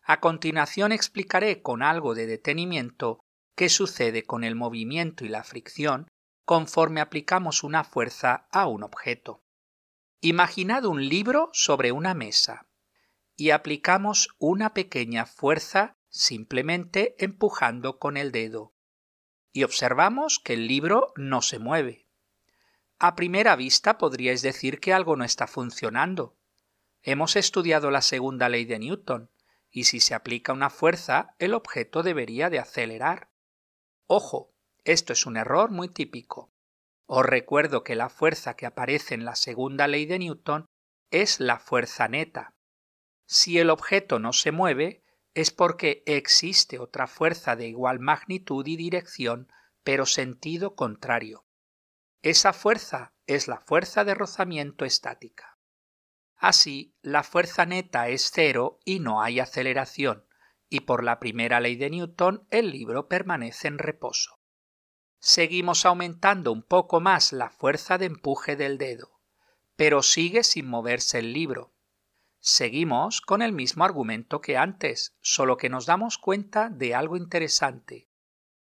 A 0.03 0.21
continuación 0.21 0.93
explicaré 0.93 1.63
con 1.63 1.83
algo 1.83 2.15
de 2.15 2.27
detenimiento 2.27 3.24
qué 3.55 3.69
sucede 3.69 4.25
con 4.25 4.45
el 4.45 4.55
movimiento 4.55 5.25
y 5.25 5.29
la 5.29 5.45
fricción 5.45 6.09
conforme 6.45 7.01
aplicamos 7.01 7.63
una 7.63 7.85
fuerza 7.85 8.47
a 8.51 8.67
un 8.67 8.83
objeto. 8.83 9.43
Imaginad 10.21 10.85
un 10.85 11.09
libro 11.09 11.51
sobre 11.53 11.93
una 11.93 12.15
mesa 12.15 12.67
y 13.37 13.51
aplicamos 13.51 14.29
una 14.39 14.75
pequeña 14.75 15.27
fuerza 15.27 15.97
simplemente 16.09 17.17
empujando 17.19 17.99
con 17.99 18.17
el 18.17 18.31
dedo. 18.31 18.73
Y 19.53 19.65
observamos 19.65 20.39
que 20.39 20.55
el 20.55 20.67
libro 20.67 21.13
no 21.17 21.43
se 21.43 21.59
mueve. 21.59 22.07
A 22.99 23.17
primera 23.17 23.57
vista 23.57 23.99
podríais 23.99 24.43
decir 24.43 24.81
que 24.81 24.93
algo 24.93 25.17
no 25.17 25.25
está 25.25 25.47
funcionando. 25.47 26.37
Hemos 27.03 27.37
estudiado 27.37 27.91
la 27.91 28.03
segunda 28.03 28.49
ley 28.49 28.65
de 28.65 28.79
Newton, 28.79 29.31
y 29.71 29.85
si 29.85 29.99
se 29.99 30.15
aplica 30.15 30.53
una 30.53 30.71
fuerza, 30.71 31.35
el 31.39 31.53
objeto 31.53 32.03
debería 32.03 32.49
de 32.49 32.61
acelerar. 32.61 33.29
Ojo, 34.07 34.55
esto 34.85 35.13
es 35.13 35.25
un 35.25 35.37
error 35.37 35.71
muy 35.71 35.89
típico. 35.89 36.53
Os 37.07 37.25
recuerdo 37.25 37.85
que 37.85 37.95
la 37.95 38.09
fuerza 38.09 38.55
que 38.55 38.67
aparece 38.67 39.15
en 39.15 39.25
la 39.25 39.35
segunda 39.35 39.89
ley 39.89 40.05
de 40.07 40.19
Newton 40.19 40.67
es 41.11 41.41
la 41.41 41.59
fuerza 41.59 42.09
neta. 42.09 42.55
Si 43.27 43.59
el 43.59 43.71
objeto 43.71 44.19
no 44.19 44.33
se 44.33 44.53
mueve, 44.53 45.03
es 45.33 45.51
porque 45.51 46.03
existe 46.07 46.79
otra 46.79 47.07
fuerza 47.07 47.57
de 47.57 47.67
igual 47.67 47.99
magnitud 47.99 48.67
y 48.67 48.77
dirección, 48.77 49.51
pero 49.83 50.07
sentido 50.07 50.75
contrario. 50.75 51.47
Esa 52.23 52.53
fuerza 52.53 53.15
es 53.27 53.49
la 53.49 53.61
fuerza 53.61 54.05
de 54.05 54.15
rozamiento 54.15 54.85
estática. 54.85 55.59
Así, 56.37 56.95
la 57.01 57.23
fuerza 57.23 57.65
neta 57.65 58.09
es 58.09 58.31
cero 58.33 58.81
y 58.85 59.01
no 59.01 59.23
hay 59.23 59.41
aceleración, 59.41 60.27
y 60.75 60.81
por 60.81 61.05
la 61.05 61.21
primera 61.21 61.61
ley 61.61 61.77
de 61.77 61.89
Newton 61.89 62.49
el 62.51 62.73
libro 62.73 63.07
permanece 63.07 63.69
en 63.69 63.79
reposo. 63.79 64.41
Seguimos 65.21 65.87
aumentando 65.87 66.51
un 66.51 66.65
poco 66.65 66.99
más 66.99 67.33
la 67.33 67.49
fuerza 67.49 67.97
de 67.97 68.07
empuje 68.07 68.57
del 68.57 68.77
dedo, 68.77 69.21
pero 69.77 70.03
sigue 70.03 70.43
sin 70.43 70.67
moverse 70.67 71.21
el 71.21 71.33
libro. 71.33 71.73
Seguimos 72.41 73.21
con 73.21 73.41
el 73.41 73.53
mismo 73.53 73.85
argumento 73.85 74.41
que 74.41 74.57
antes, 74.57 75.17
solo 75.21 75.59
que 75.59 75.69
nos 75.69 75.87
damos 75.87 76.19
cuenta 76.19 76.71
de 76.71 76.97
algo 76.97 77.17
interesante. 77.17 78.09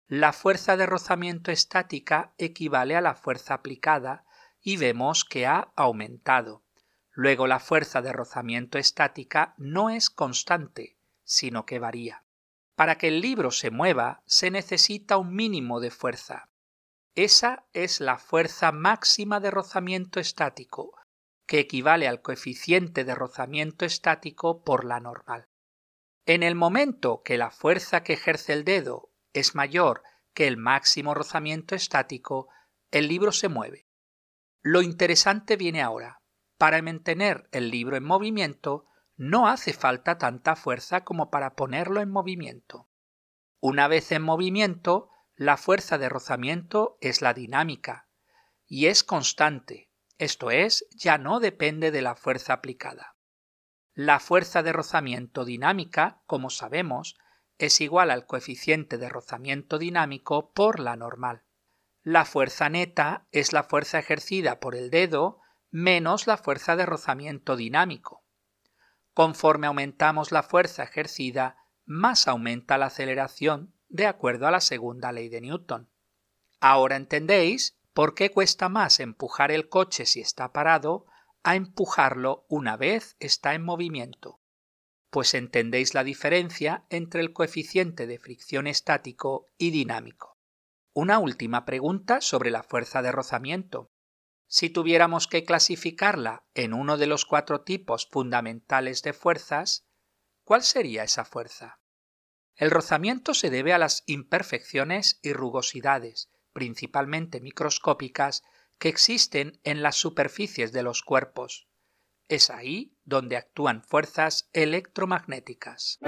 La 0.07 0.33
fuerza 0.33 0.77
de 0.77 0.87
rozamiento 0.87 1.51
estática 1.51 2.33
equivale 2.39 2.95
a 2.95 3.01
la 3.01 3.13
fuerza 3.13 3.53
aplicada 3.53 4.25
y 4.63 4.77
vemos 4.77 5.25
que 5.25 5.45
ha 5.45 5.71
aumentado. 5.75 6.63
Luego 7.11 7.45
la 7.45 7.59
fuerza 7.59 8.01
de 8.01 8.13
rozamiento 8.13 8.79
estática 8.79 9.53
no 9.57 9.91
es 9.91 10.09
constante, 10.09 10.98
sino 11.29 11.67
que 11.67 11.77
varía. 11.77 12.25
Para 12.75 12.97
que 12.97 13.07
el 13.07 13.21
libro 13.21 13.51
se 13.51 13.69
mueva 13.69 14.23
se 14.25 14.49
necesita 14.49 15.17
un 15.17 15.35
mínimo 15.35 15.79
de 15.79 15.91
fuerza. 15.91 16.49
Esa 17.13 17.67
es 17.71 17.99
la 17.99 18.17
fuerza 18.17 18.71
máxima 18.71 19.39
de 19.39 19.51
rozamiento 19.51 20.19
estático, 20.19 20.95
que 21.45 21.59
equivale 21.59 22.07
al 22.07 22.23
coeficiente 22.23 23.03
de 23.03 23.13
rozamiento 23.13 23.85
estático 23.85 24.63
por 24.63 24.85
la 24.85 24.99
normal. 24.99 25.47
En 26.25 26.41
el 26.41 26.55
momento 26.55 27.21
que 27.23 27.37
la 27.37 27.51
fuerza 27.51 28.01
que 28.01 28.13
ejerce 28.13 28.53
el 28.53 28.63
dedo 28.63 29.11
es 29.33 29.53
mayor 29.53 30.01
que 30.33 30.47
el 30.47 30.57
máximo 30.57 31.13
rozamiento 31.13 31.75
estático, 31.75 32.47
el 32.89 33.07
libro 33.07 33.31
se 33.31 33.49
mueve. 33.49 33.87
Lo 34.61 34.81
interesante 34.81 35.57
viene 35.57 35.83
ahora. 35.83 36.21
Para 36.57 36.81
mantener 36.81 37.47
el 37.51 37.69
libro 37.69 37.97
en 37.97 38.03
movimiento, 38.03 38.87
no 39.19 39.49
hace 39.49 39.73
falta 39.73 40.17
tanta 40.17 40.55
fuerza 40.55 41.03
como 41.03 41.29
para 41.29 41.57
ponerlo 41.57 41.99
en 41.99 42.09
movimiento. 42.09 42.87
Una 43.59 43.89
vez 43.89 44.13
en 44.13 44.21
movimiento, 44.21 45.09
la 45.35 45.57
fuerza 45.57 45.97
de 45.97 46.07
rozamiento 46.07 46.97
es 47.01 47.21
la 47.21 47.33
dinámica 47.33 48.07
y 48.65 48.85
es 48.85 49.03
constante, 49.03 49.91
esto 50.17 50.51
es, 50.51 50.87
ya 50.91 51.17
no 51.17 51.41
depende 51.41 51.91
de 51.91 52.01
la 52.01 52.15
fuerza 52.15 52.53
aplicada. 52.53 53.17
La 53.93 54.21
fuerza 54.21 54.63
de 54.63 54.71
rozamiento 54.71 55.43
dinámica, 55.43 56.21
como 56.25 56.49
sabemos, 56.49 57.17
es 57.57 57.81
igual 57.81 58.11
al 58.11 58.25
coeficiente 58.25 58.97
de 58.97 59.09
rozamiento 59.09 59.77
dinámico 59.77 60.53
por 60.53 60.79
la 60.79 60.95
normal. 60.95 61.43
La 62.03 62.23
fuerza 62.23 62.69
neta 62.69 63.27
es 63.33 63.51
la 63.51 63.63
fuerza 63.63 63.99
ejercida 63.99 64.61
por 64.61 64.75
el 64.75 64.89
dedo 64.89 65.41
menos 65.71 66.25
la 66.25 66.37
fuerza 66.37 66.77
de 66.77 66.85
rozamiento 66.85 67.57
dinámico. 67.57 68.18
Conforme 69.19 69.67
aumentamos 69.67 70.31
la 70.31 70.43
fuerza 70.43 70.83
ejercida, 70.83 71.57
más 71.83 72.29
aumenta 72.29 72.77
la 72.77 72.85
aceleración 72.85 73.73
de 73.89 74.05
acuerdo 74.05 74.47
a 74.47 74.51
la 74.51 74.61
segunda 74.61 75.11
ley 75.11 75.27
de 75.27 75.41
Newton. 75.41 75.89
Ahora 76.61 76.95
entendéis 76.95 77.77
por 77.91 78.15
qué 78.15 78.31
cuesta 78.31 78.69
más 78.69 79.01
empujar 79.01 79.51
el 79.51 79.67
coche 79.67 80.05
si 80.05 80.21
está 80.21 80.53
parado 80.53 81.05
a 81.43 81.57
empujarlo 81.57 82.45
una 82.47 82.77
vez 82.77 83.17
está 83.19 83.55
en 83.55 83.65
movimiento. 83.65 84.39
Pues 85.09 85.33
entendéis 85.33 85.93
la 85.93 86.05
diferencia 86.05 86.85
entre 86.89 87.19
el 87.19 87.33
coeficiente 87.33 88.07
de 88.07 88.19
fricción 88.19 88.67
estático 88.67 89.47
y 89.57 89.71
dinámico. 89.71 90.37
Una 90.93 91.19
última 91.19 91.65
pregunta 91.65 92.21
sobre 92.21 92.51
la 92.51 92.63
fuerza 92.63 93.01
de 93.01 93.11
rozamiento. 93.11 93.91
Si 94.51 94.71
tuviéramos 94.71 95.27
que 95.27 95.45
clasificarla 95.45 96.43
en 96.55 96.73
uno 96.73 96.97
de 96.97 97.05
los 97.05 97.25
cuatro 97.25 97.61
tipos 97.61 98.07
fundamentales 98.09 99.03
de 99.03 99.13
fuerzas, 99.13 99.85
¿cuál 100.43 100.63
sería 100.63 101.03
esa 101.03 101.23
fuerza? 101.23 101.79
El 102.55 102.71
rozamiento 102.71 103.35
se 103.35 103.51
debe 103.51 103.73
a 103.73 103.77
las 103.77 104.01
imperfecciones 104.07 105.19
y 105.21 105.33
rugosidades, 105.33 106.31
principalmente 106.51 107.41
microscópicas, 107.41 108.41
que 108.79 108.89
existen 108.89 109.59
en 109.63 109.83
las 109.83 109.97
superficies 109.97 110.71
de 110.71 110.81
los 110.81 111.03
cuerpos. 111.03 111.67
Es 112.27 112.49
ahí 112.49 112.97
donde 113.03 113.37
actúan 113.37 113.83
fuerzas 113.83 114.49
electromagnéticas. 114.53 115.99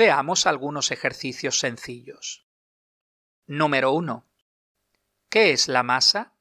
Veamos 0.00 0.46
algunos 0.46 0.92
ejercicios 0.92 1.58
sencillos. 1.58 2.46
Número 3.46 3.92
1. 3.92 4.26
¿Qué 5.28 5.50
es 5.50 5.68
la 5.68 5.82
masa? 5.82 6.38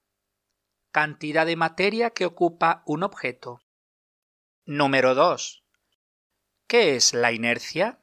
Cantidad 0.91 1.45
de 1.45 1.57
materia 1.57 2.11
que 2.11 2.25
ocupa 2.25 2.83
un 2.85 3.03
objeto. 3.03 3.59
Número 4.63 5.13
2. 5.13 5.65
¿Qué 6.67 6.95
es 6.95 7.13
la 7.13 7.33
inercia? 7.33 7.99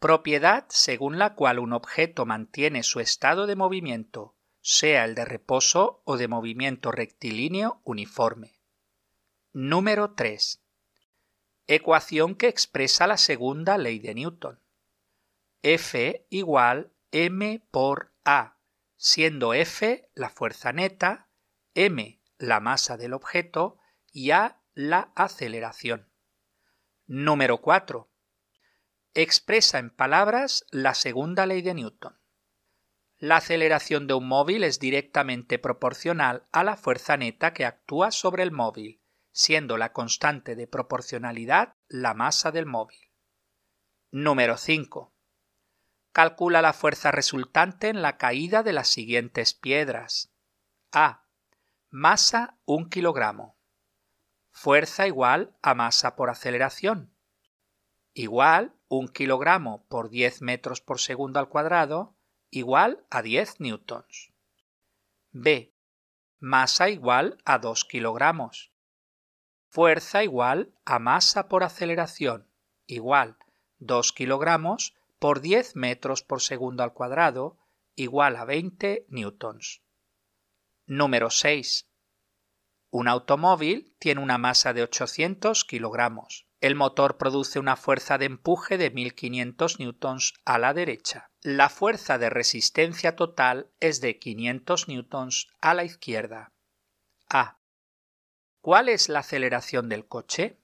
Propiedad 0.00 0.66
según 0.70 1.20
la 1.20 1.36
cual 1.36 1.60
un 1.60 1.72
objeto 1.72 2.26
mantiene 2.26 2.82
su 2.82 2.98
estado 2.98 3.46
de 3.46 3.54
movimiento, 3.54 4.34
sea 4.60 5.04
el 5.04 5.14
de 5.14 5.24
reposo 5.24 6.02
o 6.04 6.16
de 6.16 6.26
movimiento 6.26 6.90
rectilíneo 6.90 7.80
uniforme. 7.84 8.60
Número 9.52 10.14
3 10.14 10.64
ecuación 11.68 12.34
que 12.34 12.48
expresa 12.48 13.06
la 13.06 13.18
segunda 13.18 13.76
ley 13.76 13.98
de 13.98 14.14
Newton. 14.14 14.58
F 15.62 16.26
igual 16.30 16.92
m 17.12 17.62
por 17.70 18.14
A, 18.24 18.56
siendo 18.96 19.52
F 19.52 20.10
la 20.14 20.30
fuerza 20.30 20.72
neta, 20.72 21.28
m 21.74 22.20
la 22.38 22.60
masa 22.60 22.96
del 22.96 23.12
objeto 23.12 23.78
y 24.10 24.30
A 24.30 24.62
la 24.72 25.12
aceleración. 25.14 26.08
Número 27.06 27.58
4. 27.58 28.08
Expresa 29.12 29.78
en 29.78 29.90
palabras 29.90 30.64
la 30.70 30.94
segunda 30.94 31.44
ley 31.44 31.60
de 31.60 31.74
Newton. 31.74 32.18
La 33.18 33.36
aceleración 33.36 34.06
de 34.06 34.14
un 34.14 34.26
móvil 34.26 34.64
es 34.64 34.78
directamente 34.78 35.58
proporcional 35.58 36.46
a 36.50 36.64
la 36.64 36.76
fuerza 36.76 37.18
neta 37.18 37.52
que 37.52 37.66
actúa 37.66 38.10
sobre 38.10 38.42
el 38.42 38.52
móvil 38.52 39.02
siendo 39.38 39.76
la 39.76 39.92
constante 39.92 40.56
de 40.56 40.66
proporcionalidad 40.66 41.76
la 41.86 42.12
masa 42.12 42.50
del 42.50 42.66
móvil. 42.66 42.98
Número 44.10 44.56
5. 44.56 45.14
Calcula 46.10 46.60
la 46.60 46.72
fuerza 46.72 47.12
resultante 47.12 47.88
en 47.88 48.02
la 48.02 48.16
caída 48.16 48.64
de 48.64 48.72
las 48.72 48.88
siguientes 48.88 49.54
piedras. 49.54 50.32
A. 50.90 51.22
Masa 51.88 52.58
1 52.64 52.88
kilogramo. 52.88 53.56
Fuerza 54.50 55.06
igual 55.06 55.56
a 55.62 55.72
masa 55.74 56.16
por 56.16 56.30
aceleración. 56.30 57.14
Igual 58.14 58.74
1 58.88 59.12
kilogramo 59.12 59.86
por 59.86 60.10
10 60.10 60.42
metros 60.42 60.80
por 60.80 60.98
segundo 60.98 61.38
al 61.38 61.48
cuadrado 61.48 62.16
igual 62.50 63.06
a 63.08 63.22
10 63.22 63.60
newtons. 63.60 64.32
B. 65.30 65.72
Masa 66.40 66.88
igual 66.88 67.38
a 67.44 67.58
2 67.58 67.84
kilogramos 67.84 68.72
fuerza 69.68 70.22
igual 70.22 70.72
a 70.84 70.98
masa 70.98 71.48
por 71.48 71.62
aceleración, 71.62 72.46
igual 72.86 73.36
2 73.78 74.12
kilogramos 74.12 74.94
por 75.18 75.40
10 75.40 75.76
metros 75.76 76.22
por 76.22 76.42
segundo 76.42 76.82
al 76.82 76.92
cuadrado, 76.92 77.56
igual 77.94 78.36
a 78.36 78.44
20 78.44 79.06
newtons. 79.08 79.82
Número 80.86 81.30
6. 81.30 81.86
Un 82.90 83.08
automóvil 83.08 83.94
tiene 83.98 84.22
una 84.22 84.38
masa 84.38 84.72
de 84.72 84.82
800 84.82 85.64
kilogramos. 85.64 86.46
El 86.60 86.74
motor 86.74 87.18
produce 87.18 87.58
una 87.58 87.76
fuerza 87.76 88.18
de 88.18 88.24
empuje 88.24 88.78
de 88.78 88.90
1500 88.90 89.78
newtons 89.78 90.34
a 90.44 90.58
la 90.58 90.74
derecha. 90.74 91.30
La 91.42 91.68
fuerza 91.68 92.18
de 92.18 92.30
resistencia 92.30 93.14
total 93.14 93.70
es 93.78 94.00
de 94.00 94.18
500 94.18 94.88
newtons 94.88 95.48
a 95.60 95.74
la 95.74 95.84
izquierda. 95.84 96.52
A. 97.28 97.58
¿Cuál 98.60 98.88
es 98.88 99.08
la 99.08 99.20
aceleración 99.20 99.88
del 99.88 100.06
coche? 100.06 100.58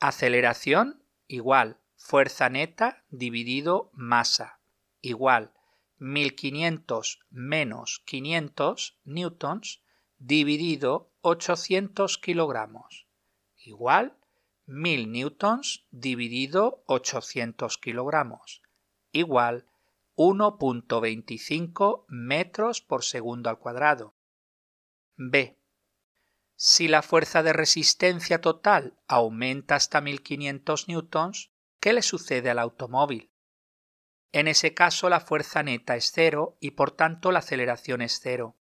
Aceleración 0.00 1.02
igual 1.26 1.78
fuerza 1.96 2.48
neta 2.48 3.04
dividido 3.10 3.90
masa 3.92 4.60
igual 5.00 5.52
1500 5.98 7.20
menos 7.30 8.02
500 8.06 8.98
newtons 9.04 9.82
dividido 10.18 11.10
800 11.20 12.18
kilogramos 12.18 13.06
igual 13.56 14.16
1000 14.66 15.12
newtons 15.12 15.84
dividido 15.90 16.82
800 16.86 17.76
kilogramos 17.78 18.62
igual 19.12 19.66
1.25 20.16 22.04
metros 22.08 22.82
por 22.82 23.04
segundo 23.04 23.48
al 23.48 23.58
cuadrado. 23.58 24.12
B. 25.16 25.56
Si 26.62 26.88
la 26.88 27.00
fuerza 27.00 27.42
de 27.42 27.54
resistencia 27.54 28.42
total 28.42 28.94
aumenta 29.08 29.76
hasta 29.76 30.02
1500 30.02 30.88
newtons, 30.88 31.52
¿qué 31.80 31.94
le 31.94 32.02
sucede 32.02 32.50
al 32.50 32.58
automóvil? 32.58 33.32
En 34.30 34.46
ese 34.46 34.74
caso 34.74 35.08
la 35.08 35.20
fuerza 35.20 35.62
neta 35.62 35.96
es 35.96 36.12
cero 36.12 36.58
y 36.60 36.72
por 36.72 36.90
tanto 36.90 37.32
la 37.32 37.38
aceleración 37.38 38.02
es 38.02 38.20
cero. 38.20 38.58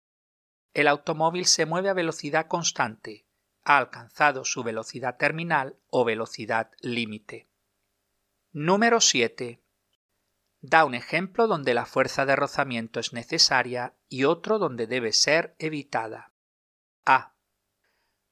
El 0.75 0.87
automóvil 0.87 1.47
se 1.47 1.65
mueve 1.65 1.89
a 1.89 1.93
velocidad 1.93 2.45
constante, 2.45 3.25
ha 3.63 3.79
alcanzado 3.79 4.45
su 4.45 4.61
velocidad 4.61 5.17
terminal 5.17 5.79
o 5.89 6.05
velocidad 6.05 6.69
límite. 6.81 7.49
Número 8.51 9.01
7. 9.01 9.63
Da 10.61 10.85
un 10.85 10.93
ejemplo 10.93 11.47
donde 11.47 11.73
la 11.73 11.87
fuerza 11.87 12.27
de 12.27 12.35
rozamiento 12.35 12.99
es 12.99 13.11
necesaria 13.11 13.95
y 14.07 14.25
otro 14.25 14.59
donde 14.59 14.85
debe 14.85 15.13
ser 15.13 15.55
evitada. 15.57 16.31
A 17.03 17.36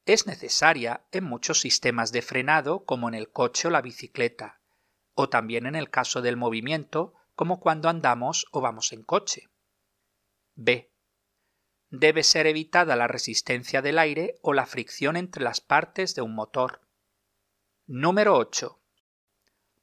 es 0.05 0.27
necesaria 0.27 1.05
en 1.11 1.23
muchos 1.23 1.59
sistemas 1.59 2.11
de 2.11 2.21
frenado 2.21 2.85
como 2.85 3.07
en 3.07 3.15
el 3.15 3.31
coche 3.31 3.67
o 3.67 3.71
la 3.71 3.81
bicicleta, 3.81 4.61
o 5.15 5.29
también 5.29 5.65
en 5.65 5.75
el 5.75 5.89
caso 5.89 6.21
del 6.21 6.37
movimiento 6.37 7.13
como 7.35 7.59
cuando 7.59 7.89
andamos 7.89 8.45
o 8.51 8.61
vamos 8.61 8.93
en 8.93 9.03
coche. 9.03 9.49
B. 10.53 10.91
Debe 11.89 12.23
ser 12.23 12.45
evitada 12.47 12.95
la 12.95 13.07
resistencia 13.07 13.81
del 13.81 13.97
aire 13.97 14.37
o 14.41 14.53
la 14.53 14.65
fricción 14.65 15.17
entre 15.17 15.43
las 15.43 15.59
partes 15.59 16.13
de 16.15 16.21
un 16.21 16.35
motor. 16.35 16.81
Número 17.87 18.37
8. 18.37 18.79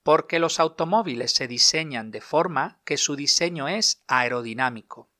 Porque 0.03 0.39
los 0.39 0.61
automóviles 0.61 1.33
se 1.33 1.47
diseñan 1.47 2.11
de 2.11 2.21
forma 2.21 2.81
que 2.85 2.97
su 2.97 3.17
diseño 3.17 3.69
es 3.69 4.03
aerodinámico. 4.07 5.11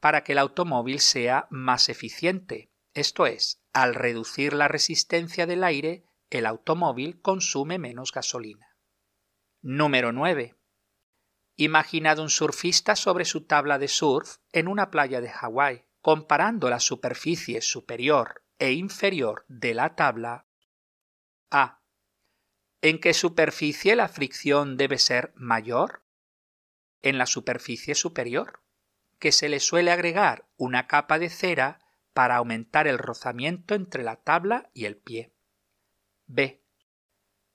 para 0.00 0.24
que 0.24 0.32
el 0.32 0.38
automóvil 0.38 0.98
sea 0.98 1.46
más 1.48 1.88
eficiente. 1.88 2.72
Esto 2.92 3.24
es, 3.24 3.61
al 3.72 3.94
reducir 3.94 4.52
la 4.52 4.68
resistencia 4.68 5.46
del 5.46 5.64
aire, 5.64 6.04
el 6.30 6.46
automóvil 6.46 7.20
consume 7.20 7.78
menos 7.78 8.12
gasolina. 8.12 8.76
Número 9.62 10.12
9. 10.12 10.56
Imaginad 11.56 12.18
un 12.18 12.30
surfista 12.30 12.96
sobre 12.96 13.24
su 13.24 13.46
tabla 13.46 13.78
de 13.78 13.88
surf 13.88 14.38
en 14.52 14.68
una 14.68 14.90
playa 14.90 15.20
de 15.20 15.28
Hawái, 15.28 15.84
comparando 16.00 16.68
la 16.68 16.80
superficie 16.80 17.60
superior 17.60 18.44
e 18.58 18.72
inferior 18.72 19.44
de 19.48 19.74
la 19.74 19.94
tabla. 19.94 20.46
A. 21.50 21.82
¿En 22.80 22.98
qué 22.98 23.14
superficie 23.14 23.94
la 23.94 24.08
fricción 24.08 24.76
debe 24.76 24.98
ser 24.98 25.32
mayor? 25.36 26.04
En 27.02 27.18
la 27.18 27.26
superficie 27.26 27.94
superior, 27.94 28.62
que 29.18 29.32
se 29.32 29.48
le 29.48 29.60
suele 29.60 29.92
agregar 29.92 30.48
una 30.56 30.86
capa 30.86 31.18
de 31.18 31.30
cera 31.30 31.81
para 32.12 32.36
aumentar 32.36 32.86
el 32.86 32.98
rozamiento 32.98 33.74
entre 33.74 34.02
la 34.02 34.16
tabla 34.16 34.70
y 34.74 34.84
el 34.84 34.96
pie. 34.96 35.32
B. 36.26 36.62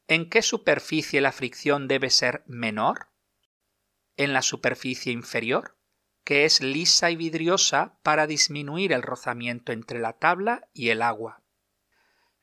¿En 0.07 0.29
qué 0.29 0.41
superficie 0.41 1.21
la 1.21 1.31
fricción 1.31 1.87
debe 1.87 2.09
ser 2.09 2.43
menor? 2.47 3.09
En 4.15 4.33
la 4.33 4.41
superficie 4.41 5.11
inferior, 5.11 5.77
que 6.23 6.45
es 6.45 6.61
lisa 6.61 7.11
y 7.11 7.15
vidriosa 7.15 7.99
para 8.03 8.27
disminuir 8.27 8.93
el 8.93 9.03
rozamiento 9.03 9.71
entre 9.71 9.99
la 9.99 10.13
tabla 10.13 10.67
y 10.73 10.89
el 10.89 11.01
agua. 11.01 11.43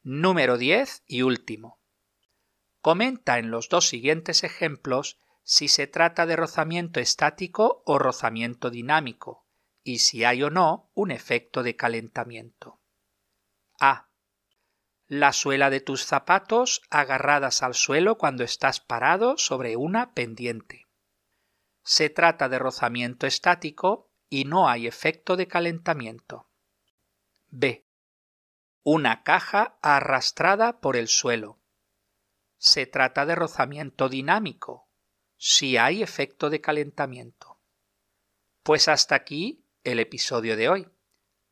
Número 0.03 0.59
10 0.59 1.05
y 1.07 1.22
último. 1.22 1.81
Comenta 2.81 3.38
en 3.38 3.50
los 3.50 3.68
dos 3.68 3.88
siguientes 3.88 4.44
ejemplos 4.44 5.18
si 5.42 5.68
se 5.68 5.87
trata 5.87 6.27
de 6.27 6.37
rozamiento 6.37 7.00
estático 7.00 7.83
o 7.87 7.98
rozamiento 7.98 8.70
dinámico, 8.70 9.43
y 9.85 9.99
si 9.99 10.25
hay 10.25 10.42
o 10.42 10.51
no 10.51 10.90
un 10.94 11.11
efecto 11.11 11.62
de 11.62 11.77
calentamiento. 11.77 12.81
A. 13.79 14.09
La 15.07 15.33
suela 15.33 15.70
de 15.70 15.81
tus 15.81 16.05
zapatos 16.05 16.83
agarradas 16.90 17.62
al 17.62 17.75
suelo 17.75 18.16
cuando 18.16 18.42
estás 18.42 18.81
parado 18.81 19.37
sobre 19.37 19.77
una 19.77 20.14
pendiente. 20.14 20.87
Se 21.83 22.09
trata 22.09 22.49
de 22.49 22.59
rozamiento 22.59 23.27
estático 23.27 24.11
y 24.31 24.47
no 24.47 24.68
hay 24.68 24.87
efecto 24.87 25.37
de 25.37 25.47
calentamiento. 25.47 26.49
B. 27.49 27.87
Una 28.83 29.23
caja 29.23 29.79
arrastrada 29.83 30.81
por 30.81 30.97
el 30.97 31.09
suelo 31.09 31.61
se 32.57 32.87
trata 32.87 33.27
de 33.27 33.35
rozamiento 33.35 34.09
dinámico, 34.09 34.88
si 35.37 35.77
hay 35.77 36.03
efecto 36.03 36.49
de 36.49 36.62
calentamiento. 36.62 37.59
Pues 38.62 38.88
hasta 38.88 39.14
aquí 39.14 39.63
el 39.85 40.01
episodio 40.01 40.57
de 40.57 40.68
hoy. 40.68 40.88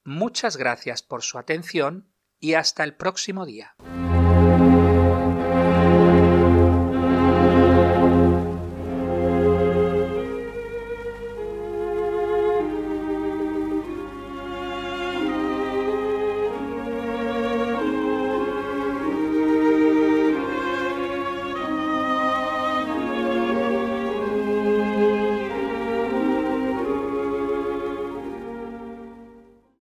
Muchas 0.05 0.57
gracias 0.57 1.03
por 1.03 1.23
su 1.23 1.39
atención 1.39 2.13
y 2.41 2.55
hasta 2.55 2.83
el 2.83 2.95
próximo 2.95 3.47
día. 3.47 3.77